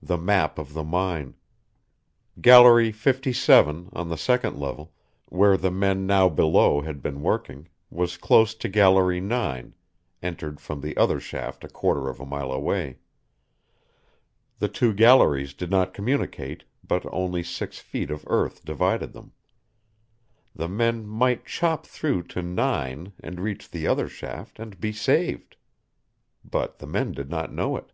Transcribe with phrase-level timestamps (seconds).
[0.00, 1.34] The map of the mine.
[2.40, 4.94] Gallery 57, on the second level,
[5.26, 9.74] where the men now below had been working, was close to gallery 9,
[10.22, 12.96] entered from the other shaft a quarter of a mile away.
[14.58, 19.32] The two galleries did not communicate, but only six feet of earth divided them.
[20.56, 25.56] The men might chop through to 9 and reach the other shaft and be saved.
[26.42, 27.92] But the men did not know it.